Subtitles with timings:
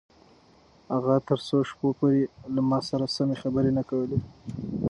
[0.97, 2.21] اغا تر څو شپو پورې
[2.55, 4.17] له ما سره سمې خبرې نه کولې.